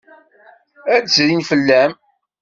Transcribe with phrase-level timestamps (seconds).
[0.95, 1.91] Ad d-zrin fell-am.